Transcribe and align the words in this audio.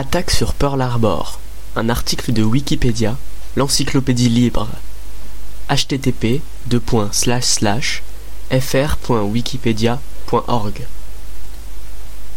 Attaque 0.00 0.30
sur 0.30 0.54
Pearl 0.54 0.80
Harbor. 0.80 1.40
Un 1.74 1.88
article 1.88 2.32
de 2.32 2.44
Wikipédia, 2.44 3.16
l'encyclopédie 3.56 4.28
libre. 4.28 4.68
http 5.68 6.40
fr.wikipedia.org 8.60 10.86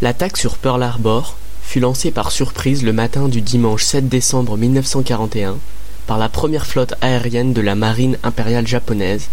L'attaque 0.02 0.38
sur 0.38 0.58
Pearl 0.58 0.82
Harbor 0.82 1.38
fut 1.62 1.80
lancée 1.80 2.10
par 2.10 2.32
surprise 2.32 2.82
le 2.82 2.94
matin 2.94 3.28
du 3.28 3.42
dimanche 3.42 3.84
7 3.84 4.10
décembre 4.10 4.58
1941 4.58 5.60
par 6.08 6.18
la 6.18 6.30
première 6.30 6.66
flotte 6.66 6.96
aérienne 7.02 7.54
de 7.54 7.62
la 7.62 7.76
marine 7.76 8.18
impériale 8.24 8.66
japonaise 8.66 9.28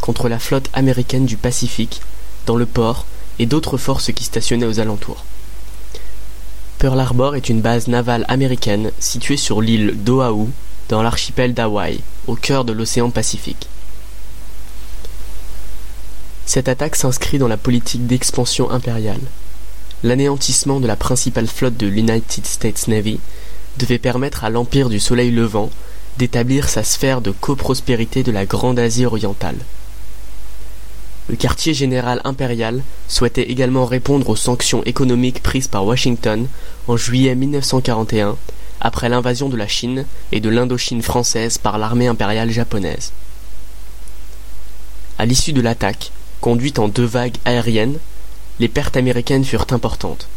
contre 0.00 0.28
la 0.28 0.38
flotte 0.38 0.70
américaine 0.72 1.26
du 1.26 1.36
Pacifique 1.36 2.00
dans 2.46 2.54
le 2.54 2.66
port 2.66 3.06
et 3.40 3.46
d'autres 3.46 3.76
forces 3.76 4.12
qui 4.12 4.22
stationnaient 4.22 4.66
aux 4.66 4.78
alentours. 4.78 5.24
Pearl 6.82 6.98
Harbor 6.98 7.36
est 7.36 7.48
une 7.48 7.60
base 7.60 7.86
navale 7.86 8.24
américaine 8.26 8.90
située 8.98 9.36
sur 9.36 9.62
l'île 9.62 9.94
d'Oahu 10.02 10.48
dans 10.88 11.00
l'archipel 11.00 11.54
d'Hawaï, 11.54 12.00
au 12.26 12.34
cœur 12.34 12.64
de 12.64 12.72
l'océan 12.72 13.10
Pacifique. 13.10 13.68
Cette 16.44 16.68
attaque 16.68 16.96
s'inscrit 16.96 17.38
dans 17.38 17.46
la 17.46 17.56
politique 17.56 18.08
d'expansion 18.08 18.68
impériale. 18.68 19.20
L'anéantissement 20.02 20.80
de 20.80 20.88
la 20.88 20.96
principale 20.96 21.46
flotte 21.46 21.76
de 21.76 21.86
l'United 21.86 22.44
States 22.44 22.88
Navy 22.88 23.20
devait 23.78 24.00
permettre 24.00 24.42
à 24.42 24.50
l'Empire 24.50 24.88
du 24.88 24.98
Soleil 24.98 25.30
Levant 25.30 25.70
d'établir 26.18 26.68
sa 26.68 26.82
sphère 26.82 27.20
de 27.20 27.30
coprospérité 27.30 28.24
de 28.24 28.32
la 28.32 28.44
Grande 28.44 28.80
Asie 28.80 29.06
orientale. 29.06 29.58
Le 31.32 31.38
quartier 31.38 31.72
général 31.72 32.20
impérial 32.24 32.82
souhaitait 33.08 33.50
également 33.50 33.86
répondre 33.86 34.28
aux 34.28 34.36
sanctions 34.36 34.84
économiques 34.84 35.42
prises 35.42 35.66
par 35.66 35.86
Washington 35.86 36.46
en 36.88 36.98
juillet 36.98 37.34
1941 37.34 38.36
après 38.82 39.08
l'invasion 39.08 39.48
de 39.48 39.56
la 39.56 39.66
Chine 39.66 40.04
et 40.30 40.40
de 40.40 40.50
l'Indochine 40.50 41.00
française 41.00 41.56
par 41.56 41.78
l'armée 41.78 42.06
impériale 42.06 42.50
japonaise. 42.50 43.12
À 45.18 45.24
l'issue 45.24 45.54
de 45.54 45.62
l'attaque, 45.62 46.12
conduite 46.42 46.78
en 46.78 46.88
deux 46.88 47.06
vagues 47.06 47.38
aériennes, 47.46 47.96
les 48.60 48.68
pertes 48.68 48.98
américaines 48.98 49.46
furent 49.46 49.68
importantes. 49.70 50.28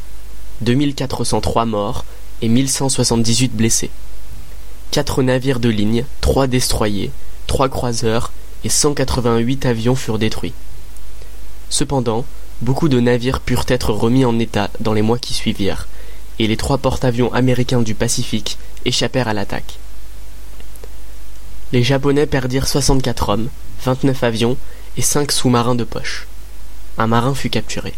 2403 0.61 1.65
morts 1.65 2.05
et 2.41 2.47
1178 2.47 3.53
blessés. 3.53 3.89
Quatre 4.91 5.23
navires 5.23 5.59
de 5.59 5.67
ligne, 5.67 6.05
trois 6.21 6.47
destroyers, 6.47 7.11
trois 7.47 7.67
croiseurs 7.67 8.31
et 8.63 8.69
188 8.69 9.65
avions 9.65 9.95
furent 9.95 10.19
détruits. 10.19 10.53
Cependant, 11.69 12.25
beaucoup 12.61 12.89
de 12.89 12.99
navires 12.99 13.41
purent 13.41 13.65
être 13.67 13.91
remis 13.91 14.25
en 14.25 14.37
état 14.39 14.69
dans 14.79 14.93
les 14.93 15.01
mois 15.01 15.17
qui 15.17 15.33
suivirent, 15.33 15.87
et 16.39 16.47
les 16.47 16.57
trois 16.57 16.77
porte-avions 16.77 17.33
américains 17.33 17.81
du 17.81 17.95
Pacifique 17.95 18.57
échappèrent 18.85 19.27
à 19.27 19.33
l'attaque. 19.33 19.79
Les 21.71 21.83
Japonais 21.83 22.27
perdirent 22.27 22.67
64 22.67 23.29
hommes, 23.29 23.49
29 23.83 24.23
avions 24.23 24.57
et 24.97 25.01
5 25.01 25.31
sous-marins 25.31 25.75
de 25.75 25.83
poche. 25.83 26.27
Un 26.97 27.07
marin 27.07 27.33
fut 27.33 27.49
capturé. 27.49 27.93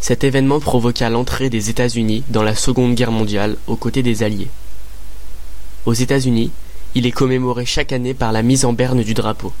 Cet 0.00 0.24
événement 0.24 0.58
provoqua 0.58 1.08
l'entrée 1.08 1.48
des 1.48 1.70
États-Unis 1.70 2.24
dans 2.28 2.42
la 2.42 2.56
Seconde 2.56 2.94
Guerre 2.94 3.12
mondiale 3.12 3.56
aux 3.68 3.76
côtés 3.76 4.02
des 4.02 4.24
Alliés. 4.24 4.50
Aux 5.86 5.94
États-Unis, 5.94 6.50
il 6.94 7.06
est 7.06 7.12
commémoré 7.12 7.64
chaque 7.64 7.92
année 7.92 8.12
par 8.12 8.32
la 8.32 8.42
mise 8.42 8.64
en 8.64 8.72
berne 8.72 9.02
du 9.02 9.14
drapeau 9.14 9.52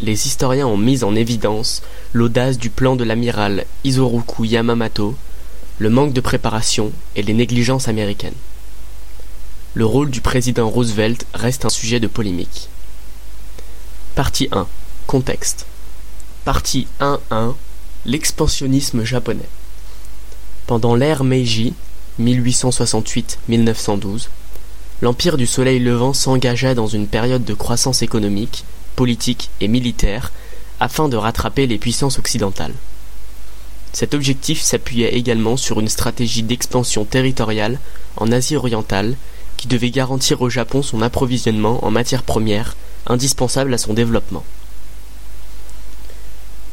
les 0.00 0.26
historiens 0.26 0.66
ont 0.66 0.76
mis 0.76 1.04
en 1.04 1.14
évidence 1.14 1.82
l'audace 2.12 2.58
du 2.58 2.68
plan 2.70 2.96
de 2.96 3.04
l'amiral 3.04 3.64
Isoroku 3.84 4.44
Yamamoto, 4.44 5.14
le 5.78 5.90
manque 5.90 6.12
de 6.12 6.20
préparation 6.20 6.90
et 7.14 7.22
les 7.22 7.34
négligences 7.34 7.86
américaines. 7.88 8.34
Le 9.74 9.84
rôle 9.84 10.10
du 10.10 10.20
président 10.20 10.68
Roosevelt 10.68 11.26
reste 11.34 11.64
un 11.64 11.70
sujet 11.70 12.00
de 12.00 12.06
polémique. 12.06 12.68
Partie 14.14 14.48
1. 14.52 14.66
Contexte. 15.06 15.66
Partie 16.44 16.86
1.1. 17.00 17.54
L'expansionnisme 18.06 19.04
japonais. 19.04 19.48
Pendant 20.66 20.94
l'ère 20.94 21.24
Meiji, 21.24 21.74
1868-1912, 22.20 24.28
l'Empire 25.02 25.36
du 25.36 25.46
Soleil 25.46 25.78
levant 25.78 26.14
s'engagea 26.14 26.74
dans 26.74 26.86
une 26.86 27.06
période 27.06 27.44
de 27.44 27.54
croissance 27.54 28.02
économique 28.02 28.64
politique 28.96 29.50
et 29.60 29.68
militaire 29.68 30.32
afin 30.80 31.08
de 31.08 31.16
rattraper 31.16 31.66
les 31.66 31.78
puissances 31.78 32.18
occidentales. 32.18 32.74
Cet 33.92 34.12
objectif 34.12 34.60
s'appuyait 34.60 35.14
également 35.14 35.56
sur 35.56 35.80
une 35.80 35.88
stratégie 35.88 36.42
d'expansion 36.42 37.04
territoriale 37.04 37.78
en 38.16 38.32
Asie 38.32 38.56
orientale 38.56 39.16
qui 39.56 39.68
devait 39.68 39.90
garantir 39.90 40.42
au 40.42 40.50
Japon 40.50 40.82
son 40.82 41.00
approvisionnement 41.00 41.84
en 41.84 41.90
matières 41.90 42.22
premières 42.22 42.76
indispensables 43.06 43.72
à 43.72 43.78
son 43.78 43.94
développement. 43.94 44.44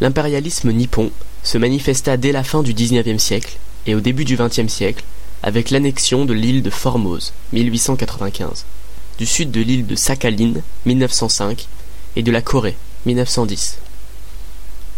L'impérialisme 0.02 0.72
nippon 0.72 1.12
se 1.44 1.58
manifesta 1.58 2.18
dès 2.18 2.32
la 2.32 2.44
fin 2.44 2.62
du 2.62 2.74
XIXe 2.74 3.22
siècle 3.22 3.58
et 3.86 3.96
au 3.96 4.02
début 4.02 4.26
du 4.26 4.36
XXe 4.36 4.68
siècle 4.68 5.06
avec 5.44 5.70
l'annexion 5.70 6.26
de 6.26 6.34
l'île 6.34 6.64
de 6.64 6.70
Formose 6.70 7.34
1895, 7.52 8.66
du 9.18 9.26
sud 9.26 9.52
de 9.52 9.62
l'île 9.62 9.86
de 9.86 9.96
Sakhalin 9.96 10.54
1905 10.86 11.68
et 12.16 12.24
de 12.24 12.32
la 12.32 12.42
Corée, 12.42 12.78
1910. 13.06 13.80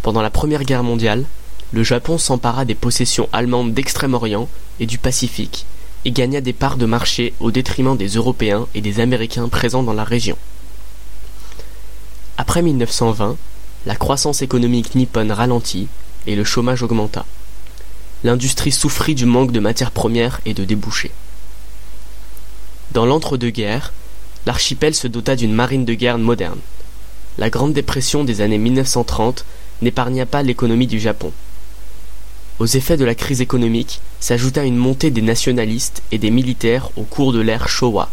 Pendant 0.01 0.21
la 0.21 0.29
Première 0.29 0.63
Guerre 0.63 0.83
mondiale, 0.83 1.25
le 1.71 1.83
Japon 1.83 2.17
s'empara 2.17 2.65
des 2.65 2.75
possessions 2.75 3.29
allemandes 3.33 3.73
d'Extrême-Orient 3.73 4.47
et 4.79 4.85
du 4.85 4.97
Pacifique 4.97 5.65
et 6.05 6.11
gagna 6.11 6.39
des 6.39 6.53
parts 6.53 6.77
de 6.77 6.85
marché 6.85 7.33
au 7.39 7.51
détriment 7.51 7.97
des 7.97 8.09
Européens 8.09 8.67
et 8.75 8.81
des 8.81 8.99
Américains 8.99 9.49
présents 9.49 9.83
dans 9.83 9.93
la 9.93 10.03
région. 10.03 10.37
Après 12.37 12.61
1920, 12.61 13.37
la 13.85 13.95
croissance 13.95 14.41
économique 14.41 14.93
nippone 14.93 15.31
ralentit 15.31 15.87
et 16.27 16.35
le 16.35 16.43
chômage 16.43 16.83
augmenta. 16.83 17.25
L'industrie 18.23 18.71
souffrit 18.71 19.15
du 19.15 19.25
manque 19.25 19.51
de 19.51 19.59
matières 19.59 19.91
premières 19.91 20.41
et 20.45 20.53
de 20.53 20.65
débouchés. 20.65 21.11
Dans 22.91 23.05
l'entre-deux-guerres, 23.05 23.93
l'archipel 24.45 24.93
se 24.93 25.07
dota 25.07 25.35
d'une 25.35 25.53
marine 25.53 25.85
de 25.85 25.93
guerre 25.93 26.17
moderne 26.17 26.59
la 27.37 27.49
Grande 27.49 27.73
Dépression 27.73 28.23
des 28.23 28.41
années 28.41 28.57
1930 28.57 29.45
n'épargna 29.81 30.25
pas 30.25 30.43
l'économie 30.43 30.87
du 30.87 30.99
Japon. 30.99 31.31
Aux 32.59 32.65
effets 32.65 32.95
de 32.95 33.03
la 33.03 33.15
crise 33.15 33.41
économique 33.41 33.99
s'ajouta 34.21 34.63
une 34.63 34.77
montée 34.77 35.11
des 35.11 35.21
nationalistes 35.21 36.01
et 36.13 36.17
des 36.17 36.31
militaires 36.31 36.89
au 36.95 37.03
cours 37.03 37.33
de 37.33 37.41
l'ère 37.41 37.67
Showa. 37.67 38.09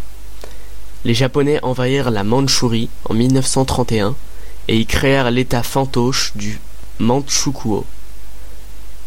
Les 1.04 1.14
Japonais 1.14 1.60
envahirent 1.62 2.10
la 2.10 2.24
Mandchourie 2.24 2.88
en 3.08 3.14
1931 3.14 4.16
et 4.68 4.78
y 4.78 4.86
créèrent 4.86 5.30
l'état 5.30 5.62
fantoche 5.62 6.32
du 6.34 6.60
Manchukuo. 6.98 7.84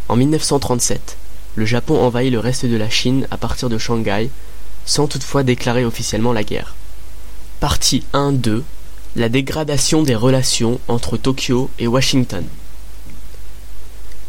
En 0.08 0.16
1937, 0.16 1.18
le 1.56 1.66
Japon 1.66 2.00
envahit 2.00 2.32
le 2.32 2.40
reste 2.40 2.66
de 2.66 2.78
la 2.78 2.90
Chine 2.90 3.28
à 3.32 3.38
partir 3.38 3.70
de 3.70 3.78
Shanghai, 3.78 4.30
sans 4.86 5.08
toutefois 5.08 5.44
déclarer 5.44 5.84
officiellement 5.84 6.34
la 6.34 6.44
guerre. 6.44 6.76
Partie 7.60 8.04
1-2 8.14 8.64
la 9.16 9.30
dégradation 9.30 10.04
des 10.04 10.16
relations 10.16 10.80
entre 10.90 11.16
Tokyo 11.16 11.70
et 11.80 11.88
Washington. 11.88 12.44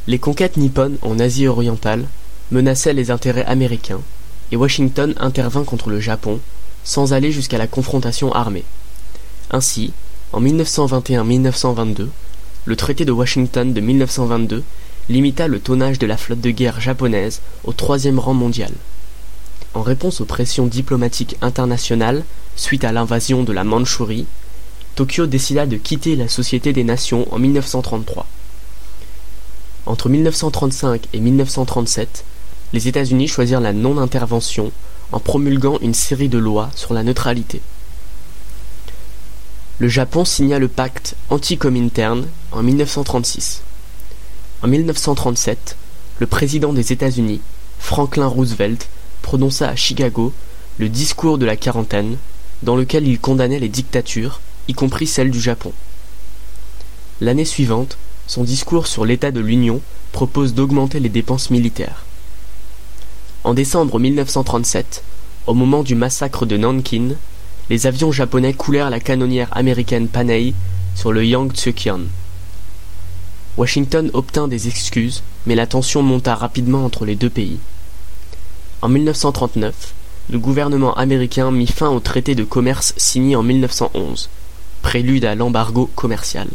Les 0.06 0.20
conquêtes 0.20 0.56
nippones 0.56 0.96
en 1.02 1.18
Asie 1.18 1.48
orientale 1.48 2.06
menaçaient 2.52 2.92
les 2.92 3.10
intérêts 3.10 3.44
américains, 3.46 4.00
et 4.52 4.56
Washington 4.56 5.12
intervint 5.18 5.64
contre 5.64 5.90
le 5.90 5.98
Japon 5.98 6.38
sans 6.84 7.12
aller 7.12 7.32
jusqu'à 7.32 7.58
la 7.58 7.66
confrontation 7.66 8.32
armée. 8.32 8.62
Ainsi, 9.50 9.92
en 10.32 10.40
1921-1922, 10.40 12.06
le 12.64 12.76
traité 12.76 13.04
de 13.04 13.10
Washington 13.10 13.72
de 13.72 13.80
1922 13.80 14.62
limita 15.08 15.48
le 15.48 15.58
tonnage 15.58 15.98
de 15.98 16.06
la 16.06 16.16
flotte 16.16 16.40
de 16.40 16.50
guerre 16.50 16.80
japonaise 16.80 17.40
au 17.64 17.72
troisième 17.72 18.20
rang 18.20 18.34
mondial. 18.34 18.72
En 19.74 19.82
réponse 19.82 20.20
aux 20.20 20.26
pressions 20.26 20.66
diplomatiques 20.66 21.36
internationales 21.42 22.24
suite 22.54 22.84
à 22.84 22.92
l'invasion 22.92 23.42
de 23.42 23.52
la 23.52 23.64
Mandchourie, 23.64 24.26
Tokyo 24.96 25.26
décida 25.26 25.66
de 25.66 25.76
quitter 25.76 26.16
la 26.16 26.26
Société 26.26 26.72
des 26.72 26.82
Nations 26.82 27.28
en 27.30 27.38
1933. 27.38 28.26
Entre 29.84 30.08
1935 30.08 31.08
et 31.12 31.20
1937, 31.20 32.24
les 32.72 32.88
États-Unis 32.88 33.28
choisirent 33.28 33.60
la 33.60 33.74
non-intervention 33.74 34.72
en 35.12 35.20
promulguant 35.20 35.78
une 35.82 35.92
série 35.92 36.30
de 36.30 36.38
lois 36.38 36.70
sur 36.74 36.94
la 36.94 37.02
neutralité. 37.02 37.60
Le 39.80 39.88
Japon 39.88 40.24
signa 40.24 40.58
le 40.58 40.68
pacte 40.68 41.14
anti-Comintern 41.28 42.26
en 42.52 42.62
1936. 42.62 43.60
En 44.62 44.68
1937, 44.68 45.76
le 46.20 46.26
président 46.26 46.72
des 46.72 46.94
États-Unis, 46.94 47.42
Franklin 47.78 48.28
Roosevelt, 48.28 48.88
prononça 49.20 49.68
à 49.68 49.76
Chicago 49.76 50.32
le 50.78 50.88
discours 50.88 51.36
de 51.36 51.44
la 51.44 51.56
quarantaine, 51.56 52.16
dans 52.62 52.76
lequel 52.76 53.06
il 53.06 53.20
condamnait 53.20 53.60
les 53.60 53.68
dictatures 53.68 54.40
y 54.68 54.74
compris 54.74 55.06
celle 55.06 55.30
du 55.30 55.40
Japon. 55.40 55.72
L'année 57.20 57.44
suivante, 57.44 57.96
son 58.26 58.44
discours 58.44 58.86
sur 58.86 59.04
l'état 59.04 59.30
de 59.30 59.40
l'Union 59.40 59.80
propose 60.12 60.54
d'augmenter 60.54 61.00
les 61.00 61.08
dépenses 61.08 61.50
militaires. 61.50 62.04
En 63.44 63.54
décembre 63.54 63.98
1937, 63.98 65.02
au 65.46 65.54
moment 65.54 65.82
du 65.82 65.94
massacre 65.94 66.46
de 66.46 66.56
Nankin, 66.56 67.10
les 67.70 67.86
avions 67.86 68.12
japonais 68.12 68.52
coulèrent 68.52 68.90
la 68.90 69.00
canonnière 69.00 69.56
américaine 69.56 70.08
Panay 70.08 70.54
sur 70.94 71.12
le 71.12 71.24
Yangtze-Kian. 71.24 72.00
Washington 73.56 74.10
obtint 74.12 74.48
des 74.48 74.68
excuses, 74.68 75.22
mais 75.46 75.54
la 75.54 75.66
tension 75.66 76.02
monta 76.02 76.34
rapidement 76.34 76.84
entre 76.84 77.04
les 77.04 77.14
deux 77.16 77.30
pays. 77.30 77.58
En 78.82 78.88
1939, 78.88 79.94
le 80.30 80.38
gouvernement 80.38 80.94
américain 80.94 81.50
mit 81.50 81.66
fin 81.66 81.88
au 81.88 82.00
traité 82.00 82.34
de 82.34 82.44
commerce 82.44 82.92
signé 82.96 83.36
en 83.36 83.42
1911, 83.42 84.28
prélude 84.86 85.24
à 85.24 85.34
l'embargo 85.34 85.90
commercial. 85.96 86.46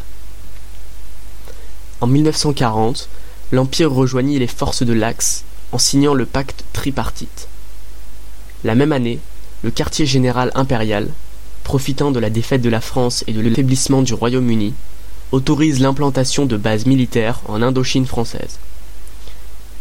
En 1.99 2.07
1940, 2.07 3.09
l'Empire 3.51 3.91
rejoignit 3.91 4.39
les 4.39 4.47
forces 4.47 4.83
de 4.83 4.93
l'Axe 4.93 5.43
en 5.73 5.77
signant 5.77 6.13
le 6.13 6.25
pacte 6.25 6.63
tripartite. 6.71 7.49
La 8.63 8.73
même 8.73 8.93
année, 8.93 9.19
le 9.63 9.69
quartier 9.69 10.05
général 10.05 10.49
impérial, 10.55 11.09
profitant 11.65 12.11
de 12.11 12.21
la 12.21 12.29
défaite 12.29 12.61
de 12.61 12.69
la 12.69 12.79
France 12.79 13.25
et 13.27 13.33
de 13.33 13.41
l'affaiblissement 13.41 14.01
du 14.01 14.13
Royaume-Uni, 14.13 14.73
autorise 15.33 15.81
l'implantation 15.81 16.45
de 16.45 16.55
bases 16.55 16.85
militaires 16.85 17.41
en 17.49 17.61
Indochine 17.61 18.05
française. 18.05 18.59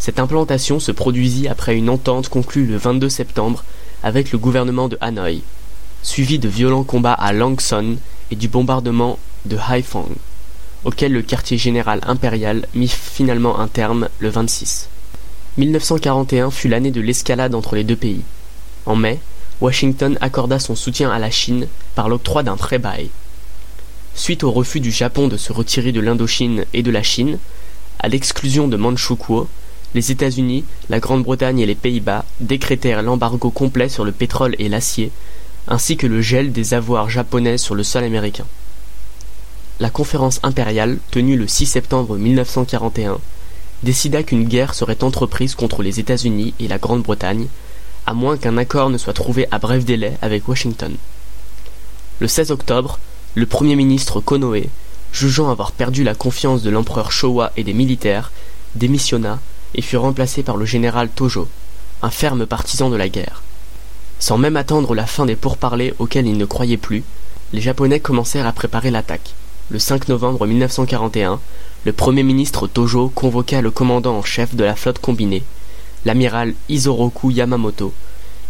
Cette 0.00 0.18
implantation 0.18 0.80
se 0.80 0.90
produisit 0.90 1.46
après 1.46 1.76
une 1.76 1.88
entente 1.88 2.28
conclue 2.28 2.66
le 2.66 2.78
22 2.78 3.10
septembre 3.10 3.62
avec 4.02 4.32
le 4.32 4.38
gouvernement 4.38 4.88
de 4.88 4.98
Hanoï, 5.00 5.44
suivie 6.02 6.40
de 6.40 6.48
violents 6.48 6.82
combats 6.82 7.12
à 7.12 7.32
Lang 7.32 7.60
Son 7.60 7.96
et 8.30 8.36
du 8.36 8.48
bombardement 8.48 9.18
de 9.44 9.56
Haiphong, 9.56 10.14
auquel 10.84 11.12
le 11.12 11.22
quartier 11.22 11.58
général 11.58 12.00
impérial 12.06 12.66
mit 12.74 12.88
finalement 12.88 13.58
un 13.58 13.68
terme 13.68 14.08
le 14.18 14.28
26. 14.28 14.88
1941 15.58 16.50
fut 16.50 16.68
l'année 16.68 16.90
de 16.90 17.00
l'escalade 17.00 17.54
entre 17.54 17.74
les 17.74 17.84
deux 17.84 17.96
pays. 17.96 18.22
En 18.86 18.96
mai, 18.96 19.18
Washington 19.60 20.16
accorda 20.20 20.58
son 20.58 20.74
soutien 20.74 21.10
à 21.10 21.18
la 21.18 21.30
Chine 21.30 21.66
par 21.94 22.08
l'octroi 22.08 22.42
d'un 22.42 22.56
pré-bail. 22.56 23.10
Suite 24.14 24.42
au 24.42 24.50
refus 24.50 24.80
du 24.80 24.90
Japon 24.90 25.28
de 25.28 25.36
se 25.36 25.52
retirer 25.52 25.92
de 25.92 26.00
l'Indochine 26.00 26.64
et 26.72 26.82
de 26.82 26.90
la 26.90 27.02
Chine, 27.02 27.38
à 27.98 28.08
l'exclusion 28.08 28.68
de 28.68 28.76
Manchukuo, 28.76 29.48
les 29.94 30.12
États-Unis, 30.12 30.64
la 30.88 31.00
Grande-Bretagne 31.00 31.60
et 31.60 31.66
les 31.66 31.74
Pays-Bas 31.74 32.24
décrétèrent 32.40 33.02
l'embargo 33.02 33.50
complet 33.50 33.88
sur 33.88 34.04
le 34.04 34.12
pétrole 34.12 34.54
et 34.58 34.68
l'acier, 34.68 35.10
ainsi 35.70 35.96
que 35.96 36.08
le 36.08 36.20
gel 36.20 36.52
des 36.52 36.74
avoirs 36.74 37.08
japonais 37.08 37.56
sur 37.56 37.76
le 37.76 37.84
sol 37.84 38.04
américain. 38.04 38.44
La 39.78 39.88
conférence 39.88 40.40
impériale, 40.42 40.98
tenue 41.10 41.36
le 41.36 41.46
6 41.46 41.64
septembre 41.64 42.18
1941, 42.18 43.18
décida 43.84 44.22
qu'une 44.22 44.44
guerre 44.44 44.74
serait 44.74 45.02
entreprise 45.04 45.54
contre 45.54 45.82
les 45.82 46.00
États-Unis 46.00 46.52
et 46.60 46.68
la 46.68 46.78
Grande-Bretagne, 46.78 47.46
à 48.04 48.12
moins 48.12 48.36
qu'un 48.36 48.58
accord 48.58 48.90
ne 48.90 48.98
soit 48.98 49.12
trouvé 49.12 49.46
à 49.52 49.58
bref 49.58 49.84
délai 49.84 50.18
avec 50.20 50.48
Washington. 50.48 50.94
Le 52.18 52.28
16 52.28 52.50
octobre, 52.50 52.98
le 53.36 53.46
Premier 53.46 53.76
ministre 53.76 54.20
Konoe, 54.20 54.66
jugeant 55.12 55.50
avoir 55.50 55.72
perdu 55.72 56.02
la 56.02 56.14
confiance 56.14 56.62
de 56.62 56.70
l'empereur 56.70 57.12
Showa 57.12 57.52
et 57.56 57.64
des 57.64 57.72
militaires, 57.72 58.32
démissionna 58.74 59.38
et 59.74 59.82
fut 59.82 59.96
remplacé 59.96 60.42
par 60.42 60.56
le 60.56 60.66
général 60.66 61.08
Tojo, 61.08 61.48
un 62.02 62.10
ferme 62.10 62.44
partisan 62.44 62.90
de 62.90 62.96
la 62.96 63.08
guerre. 63.08 63.42
Sans 64.20 64.36
même 64.36 64.56
attendre 64.56 64.94
la 64.94 65.06
fin 65.06 65.24
des 65.24 65.34
pourparlers 65.34 65.94
auxquels 65.98 66.26
il 66.26 66.36
ne 66.36 66.44
croyait 66.44 66.76
plus, 66.76 67.02
les 67.54 67.60
Japonais 67.60 68.00
commencèrent 68.00 68.46
à 68.46 68.52
préparer 68.52 68.90
l'attaque. 68.90 69.34
Le 69.70 69.78
5 69.78 70.08
novembre 70.08 70.46
1941, 70.46 71.40
le 71.86 71.92
Premier 71.92 72.22
ministre 72.22 72.66
Tojo 72.66 73.08
convoqua 73.08 73.62
le 73.62 73.70
commandant 73.70 74.18
en 74.18 74.22
chef 74.22 74.54
de 74.54 74.62
la 74.62 74.76
flotte 74.76 74.98
combinée, 74.98 75.42
l'amiral 76.04 76.54
Isoroku 76.68 77.30
Yamamoto, 77.30 77.94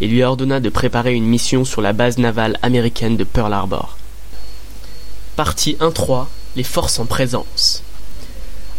et 0.01 0.09
lui 0.09 0.25
ordonna 0.25 0.59
de 0.59 0.69
préparer 0.71 1.15
une 1.15 1.27
mission 1.27 1.65
sur 1.65 1.83
la 1.83 1.93
base 1.93 2.19
navale 2.19 2.59
américaine 2.63 3.17
de 3.17 3.25
Pearl 3.25 3.53
Harbor. 3.53 3.97
Partie 5.37 5.77
1-3 5.81 6.27
Les 6.57 6.65
forces 6.65 6.99
en 6.99 7.07
présence. 7.07 7.85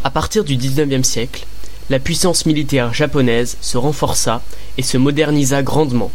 À 0.04 0.10
partir 0.10 0.44
du 0.44 0.58
XIXe 0.58 1.08
siècle, 1.08 1.46
la 1.90 2.00
puissance 2.00 2.46
militaire 2.46 2.94
japonaise 2.94 3.56
se 3.62 3.78
renforça 3.78 4.42
et 4.78 4.84
se 4.84 4.98
modernisa 4.98 5.64
grandement. 5.64 6.12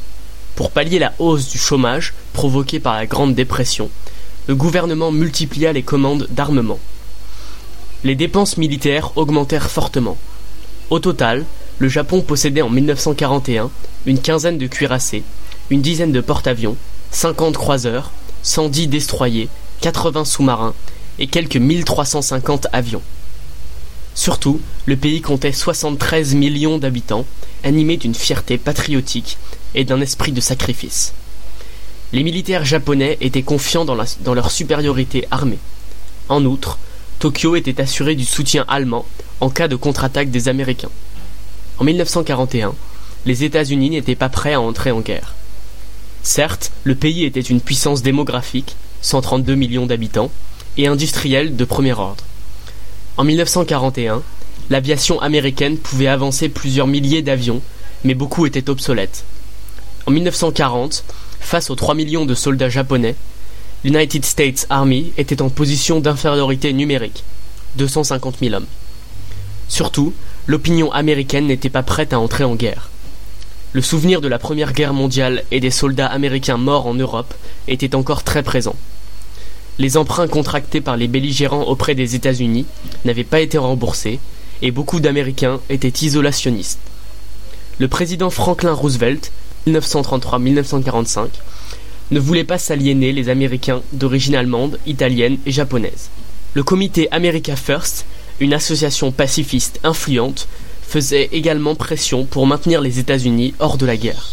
Pour 0.57 0.71
pallier 0.71 0.99
la 0.99 1.13
hausse 1.19 1.51
du 1.51 1.59
chômage 1.59 2.15
provoquée 2.33 2.81
par 2.81 2.95
la 2.95 3.05
Grande 3.05 3.35
Dépression, 3.35 3.91
le 4.47 4.55
gouvernement 4.55 5.13
multiplia 5.13 5.71
les 5.75 5.83
commandes 5.83 6.29
d'armement. 6.31 6.79
Les 8.05 8.15
dépenses 8.15 8.57
militaires 8.57 9.15
augmentèrent 9.19 9.71
fortement. 9.71 10.17
Au 10.89 10.99
total, 10.99 11.45
le 11.79 11.89
Japon 11.89 12.23
possédait 12.23 12.63
en 12.63 12.71
1941 12.71 13.71
une 14.07 14.19
quinzaine 14.19 14.57
de 14.57 14.67
cuirassés, 14.67 15.25
une 15.69 15.83
dizaine 15.83 16.13
de 16.13 16.23
porte-avions, 16.23 16.79
50 17.11 17.59
croiseurs, 17.59 18.11
110 18.43 18.87
destroyers, 18.87 19.51
80 19.83 20.25
sous-marins 20.25 20.75
et 21.19 21.27
quelques 21.27 21.57
1350 21.57 22.69
avions. 22.73 23.03
Surtout, 24.15 24.63
le 24.87 24.97
pays 24.97 25.21
comptait 25.21 25.53
73 25.53 26.35
millions 26.35 26.79
d'habitants, 26.79 27.27
animés 27.63 27.99
d'une 27.99 28.15
fierté 28.15 28.57
patriotique 28.57 29.37
et 29.77 29.85
d'un 29.85 30.01
esprit 30.01 30.33
de 30.33 30.41
sacrifice. 30.41 31.13
Les 32.13 32.25
militaires 32.25 32.65
japonais 32.65 33.19
étaient 33.21 33.43
confiants 33.43 33.85
dans, 33.85 34.35
leur 34.35 34.51
supériorité 34.51 35.29
armée. 35.31 35.59
En 36.29 36.45
outre, 36.45 36.79
Tokyo 37.19 37.55
était 37.57 37.81
assuré 37.81 38.15
du 38.15 38.25
soutien 38.25 38.65
allemand 38.69 39.07
en 39.41 39.51
cas 39.51 39.69
de 39.69 39.77
contre-attaque 39.77 40.31
des 40.31 40.49
Américains. 40.49 40.91
En 41.79 41.85
1941, 41.85 42.75
les 43.27 43.45
États-Unis 43.45 43.91
n'étaient 43.91 44.15
pas 44.15 44.29
prêts 44.29 44.55
à 44.55 44.61
entrer 44.61 44.91
en 44.91 45.01
guerre. 45.01 45.35
Certes, 46.23 46.73
le 46.85 46.95
pays 46.95 47.25
était 47.25 47.41
une 47.41 47.61
puissance 47.61 48.03
démographique, 48.03 48.77
132 49.03 49.55
millions 49.55 49.87
d'habitants, 49.87 50.31
et 50.77 50.87
industrielle 50.87 51.57
de 51.57 51.65
premier 51.65 51.93
ordre. 51.93 52.25
En 53.17 53.25
1941, 53.25 54.23
l'aviation 54.71 55.21
américaine 55.21 55.79
pouvait 55.79 56.07
avancer 56.07 56.49
plusieurs 56.49 56.87
milliers 56.87 57.23
d'avions, 57.23 57.63
mais 58.05 58.15
beaucoup 58.15 58.47
étaient 58.47 58.71
obsolètes. 58.71 59.25
En 60.07 60.13
1940, 60.13 61.05
face 61.41 61.71
aux 61.71 61.75
3 61.75 61.95
millions 61.95 62.25
de 62.25 62.35
soldats 62.35 62.69
japonais, 62.69 63.17
l'United 63.85 64.25
States 64.25 64.67
Army 64.71 65.13
était 65.19 65.43
en 65.43 65.49
position 65.49 66.01
d'infériorité 66.01 66.73
numérique, 66.73 67.25
250 67.77 68.37
000 68.41 68.55
hommes. 68.55 68.67
Surtout, 69.69 70.15
l'opinion 70.47 70.93
américaine 70.93 71.47
n'était 71.47 71.71
pas 71.71 71.83
prête 71.83 72.13
à 72.13 72.21
entrer 72.21 72.45
en 72.45 72.55
guerre. 72.55 72.91
Le 73.73 73.83
souvenir 73.83 74.21
de 74.21 74.29
la 74.29 74.39
Première 74.39 74.73
Guerre 74.73 74.95
mondiale 74.95 75.45
et 75.51 75.61
des 75.61 75.71
soldats 75.71 76.07
américains 76.07 76.57
morts 76.57 76.87
en 76.87 76.95
Europe 76.95 77.35
était 77.69 77.95
encore 77.95 78.23
très 78.23 78.43
présent 78.43 78.77
les 79.79 79.97
emprunts 79.97 80.29
contractés 80.29 80.81
par 80.81 80.97
les 80.97 81.09
belligérants 81.09 81.65
auprès 81.65 81.95
des 81.95 82.15
États-Unis 82.15 82.67
n'avaient 83.05 83.25
pas 83.25 83.41
été 83.41 83.59
remboursés 83.59 84.19
et 84.63 84.71
beaucoup 84.71 85.01
d'Américains 85.01 85.61
étaient 85.69 85.89
isolationnistes. 85.89 86.81
Le 87.79 87.89
président 87.89 88.31
Franklin 88.31 88.73
Roosevelt, 88.73 89.33
1933-1945, 89.67 91.29
ne 92.13 92.21
voulait 92.21 92.45
pas 92.45 92.59
s'aliéner 92.59 93.13
les 93.13 93.29
Américains 93.29 93.83
d'origine 93.93 94.37
allemande, 94.37 94.79
italienne 94.87 95.39
et 95.45 95.51
japonaise. 95.51 96.11
Le 96.55 96.63
comité 96.63 97.09
America 97.11 97.57
First, 97.57 98.07
une 98.41 98.55
association 98.55 99.11
pacifiste 99.13 99.81
influente, 99.83 100.47
faisait 100.83 101.29
également 101.33 101.75
pression 101.75 102.25
pour 102.25 102.47
maintenir 102.47 102.81
les 102.81 103.01
États-Unis 103.01 103.55
hors 103.59 103.77
de 103.77 103.87
la 103.87 103.97
guerre. 103.97 104.31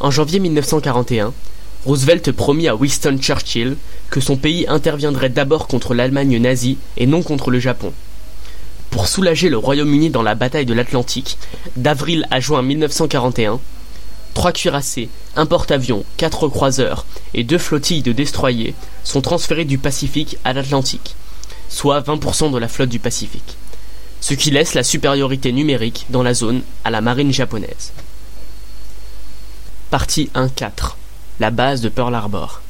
En 0.00 0.10
janvier 0.10 0.40
1941, 0.40 1.32
Roosevelt 1.84 2.32
promit 2.32 2.68
à 2.68 2.74
Winston 2.74 3.18
Churchill 3.20 3.76
que 4.10 4.20
son 4.20 4.36
pays 4.36 4.66
interviendrait 4.68 5.28
d'abord 5.28 5.66
contre 5.66 5.94
l'Allemagne 5.94 6.38
nazie 6.38 6.78
et 6.96 7.06
non 7.06 7.22
contre 7.22 7.50
le 7.50 7.58
Japon. 7.58 7.92
Pour 8.90 9.08
soulager 9.08 9.48
le 9.48 9.58
Royaume-Uni 9.58 10.10
dans 10.10 10.22
la 10.22 10.34
bataille 10.34 10.66
de 10.66 10.74
l'Atlantique, 10.74 11.38
d'avril 11.76 12.26
à 12.30 12.40
juin 12.40 12.62
1941, 12.62 13.60
trois 14.34 14.52
cuirassés, 14.52 15.08
un 15.36 15.46
porte-avions, 15.46 16.04
quatre 16.16 16.48
croiseurs 16.48 17.06
et 17.34 17.44
deux 17.44 17.58
flottilles 17.58 18.02
de 18.02 18.12
destroyers 18.12 18.74
sont 19.04 19.20
transférés 19.20 19.64
du 19.64 19.78
Pacifique 19.78 20.38
à 20.44 20.52
l'Atlantique, 20.52 21.16
soit 21.68 22.00
20% 22.00 22.52
de 22.52 22.58
la 22.58 22.68
flotte 22.68 22.88
du 22.88 22.98
Pacifique, 22.98 23.56
ce 24.20 24.34
qui 24.34 24.50
laisse 24.50 24.74
la 24.74 24.82
supériorité 24.82 25.52
numérique 25.52 26.06
dans 26.10 26.22
la 26.22 26.34
zone 26.34 26.62
à 26.84 26.90
la 26.90 27.00
marine 27.00 27.32
japonaise. 27.32 27.92
Partie 29.90 30.30
1-4 30.34 30.94
la 31.42 31.50
base 31.50 31.80
de 31.80 31.88
Pearl 31.88 32.14
Harbor. 32.14 32.62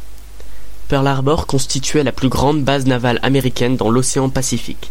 Pearl 0.89 1.07
Harbor 1.07 1.47
constituait 1.47 2.05
la 2.05 2.13
plus 2.13 2.31
grande 2.31 2.63
base 2.63 2.87
navale 2.87 3.19
américaine 3.23 3.77
dans 3.77 3.91
l'océan 3.91 4.31
Pacifique. 4.31 4.91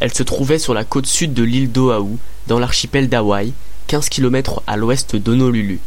Elle 0.00 0.12
se 0.12 0.24
trouvait 0.24 0.58
sur 0.58 0.74
la 0.74 0.82
côte 0.82 1.06
sud 1.06 1.34
de 1.34 1.42
l'île 1.44 1.70
d'Oahu, 1.70 2.16
dans 2.46 2.58
l'archipel 2.58 3.08
d'Hawaï, 3.08 3.52
15 3.88 4.10
km 4.10 4.62
à 4.66 4.76
l'ouest 4.76 5.16
d'Honolulu. 5.16 5.80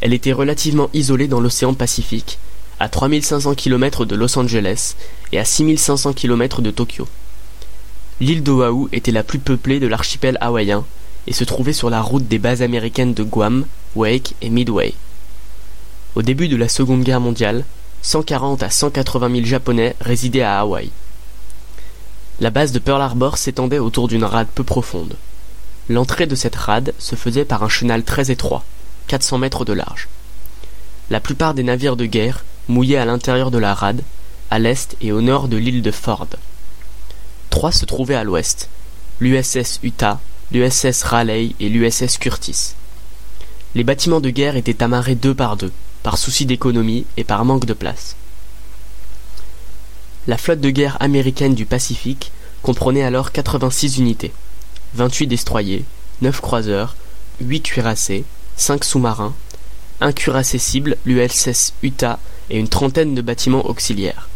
Elle 0.00 0.14
était 0.14 0.32
relativement 0.32 0.88
isolée 0.94 1.26
dans 1.26 1.40
l'océan 1.40 1.74
Pacifique, 1.74 2.38
à 2.78 2.88
3500 2.88 3.56
km 3.56 4.04
de 4.04 4.14
Los 4.14 4.38
Angeles 4.38 4.94
et 5.32 5.40
à 5.40 5.44
6500 5.44 6.12
km 6.12 6.62
de 6.62 6.70
Tokyo. 6.70 7.08
L'île 8.20 8.44
d'Oahu 8.44 8.86
était 8.92 9.10
la 9.10 9.24
plus 9.24 9.40
peuplée 9.40 9.80
de 9.80 9.88
l'archipel 9.88 10.38
hawaïen 10.40 10.84
et 11.26 11.32
se 11.32 11.42
trouvait 11.42 11.72
sur 11.72 11.90
la 11.90 12.00
route 12.00 12.28
des 12.28 12.38
bases 12.38 12.62
américaines 12.62 13.14
de 13.14 13.24
Guam, 13.24 13.66
Wake 13.96 14.36
et 14.40 14.48
Midway. 14.48 14.94
Au 16.14 16.22
début 16.22 16.46
de 16.46 16.56
la 16.56 16.68
Seconde 16.68 17.02
Guerre 17.02 17.20
mondiale, 17.20 17.64
140 18.02 18.62
à 18.62 18.70
180 18.70 19.34
000 19.34 19.44
Japonais 19.44 19.96
résidaient 20.00 20.42
à 20.42 20.60
Hawaï. 20.60 20.90
La 22.38 22.50
base 22.50 22.70
de 22.70 22.78
Pearl 22.78 23.02
Harbor 23.02 23.38
s'étendait 23.38 23.80
autour 23.80 24.06
d'une 24.06 24.24
rade 24.24 24.46
peu 24.54 24.62
profonde. 24.62 25.16
L'entrée 25.88 26.26
de 26.26 26.34
cette 26.34 26.56
rade 26.56 26.94
se 26.98 27.14
faisait 27.14 27.44
par 27.44 27.62
un 27.62 27.68
chenal 27.68 28.02
très 28.02 28.30
étroit, 28.32 28.64
400 29.06 29.38
mètres 29.38 29.64
de 29.64 29.72
large. 29.72 30.08
La 31.10 31.20
plupart 31.20 31.54
des 31.54 31.62
navires 31.62 31.96
de 31.96 32.06
guerre 32.06 32.44
mouillaient 32.68 32.96
à 32.96 33.04
l'intérieur 33.04 33.52
de 33.52 33.58
la 33.58 33.72
rade, 33.72 34.02
à 34.50 34.58
l'est 34.58 34.96
et 35.00 35.12
au 35.12 35.20
nord 35.20 35.46
de 35.46 35.56
l'île 35.56 35.82
de 35.82 35.90
Ford. 35.92 36.26
Trois 37.50 37.70
se 37.70 37.84
trouvaient 37.84 38.16
à 38.16 38.24
l'ouest, 38.24 38.68
l'USS 39.20 39.78
Utah, 39.84 40.20
l'USS 40.50 41.04
Raleigh 41.04 41.54
et 41.60 41.68
l'USS 41.68 42.18
Curtis. 42.18 42.74
Les 43.76 43.84
bâtiments 43.84 44.20
de 44.20 44.30
guerre 44.30 44.56
étaient 44.56 44.82
amarrés 44.82 45.14
deux 45.14 45.34
par 45.34 45.56
deux, 45.56 45.72
par 46.02 46.18
souci 46.18 46.46
d'économie 46.46 47.06
et 47.16 47.24
par 47.24 47.44
manque 47.44 47.64
de 47.64 47.72
place. 47.74 48.16
La 50.26 50.36
flotte 50.36 50.60
de 50.60 50.70
guerre 50.70 50.96
américaine 51.00 51.54
du 51.54 51.66
Pacifique 51.66 52.32
comprenait 52.62 53.04
alors 53.04 53.30
86 53.30 53.98
unités, 53.98 54.32
28 54.94 55.26
destroyers, 55.26 55.84
9 56.22 56.40
croiseurs, 56.40 56.96
8 57.40 57.60
cuirassés, 57.60 58.24
5 58.56 58.84
sous-marins, 58.84 59.34
un 60.00 60.12
cuirassé 60.12 60.58
cible, 60.58 60.96
l'USS 61.04 61.72
Utah 61.82 62.18
et 62.50 62.58
une 62.58 62.68
trentaine 62.68 63.14
de 63.14 63.22
bâtiments 63.22 63.66
auxiliaires. 63.66 64.28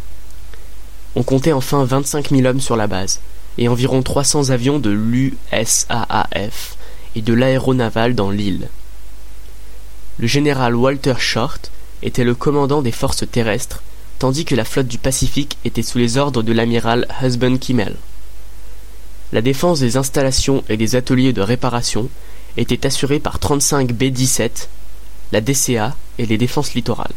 On 1.17 1.23
comptait 1.23 1.53
enfin 1.53 1.85
25 1.85 2.31
000 2.31 2.47
hommes 2.47 2.61
sur 2.61 2.77
la 2.77 2.87
base, 2.87 3.21
et 3.59 3.69
environ 3.69 4.03
300 4.03 4.51
avions 4.51 4.79
de 4.79 4.91
l'USAAF 4.91 6.77
et 7.17 7.23
de 7.23 7.35
l'aéronaval 7.35 8.15
dans 8.15 8.31
l'île. 8.31 8.69
Le 10.19 10.27
général 10.27 10.75
Walter 10.77 11.15
Short 11.19 11.71
était 12.03 12.25
le 12.25 12.35
commandant 12.35 12.83
des 12.83 12.93
forces 12.93 13.29
terrestres, 13.31 13.83
tandis 14.19 14.45
que 14.45 14.55
la 14.55 14.65
flotte 14.65 14.87
du 14.87 14.99
Pacifique 14.99 15.59
était 15.65 15.83
sous 15.83 15.99
les 15.99 16.17
ordres 16.17 16.43
de 16.43 16.53
l'amiral 16.53 17.07
Husband 17.23 17.57
Kimmel. 17.57 17.97
La 19.33 19.43
défense 19.43 19.81
des 19.81 19.97
installations 19.97 20.65
et 20.69 20.77
des 20.77 20.97
ateliers 20.97 21.33
de 21.33 21.41
réparation 21.41 22.09
était 22.57 22.87
assurée 22.87 23.21
par 23.21 23.39
35 23.39 23.93
B-17, 23.93 24.69
la 25.33 25.41
DCA 25.41 25.97
et 26.19 26.27
les 26.27 26.39
défenses 26.39 26.75
littorales. 26.75 27.15